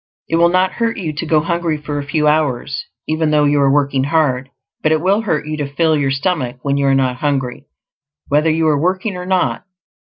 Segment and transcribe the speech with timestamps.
[0.27, 3.61] It will not hurt you to go hungry for a few hours, even though you
[3.61, 4.49] are working hard;
[4.81, 7.67] but it will hurt you to fill your stomach when you are not hungry,
[8.27, 9.63] whether you are working or not.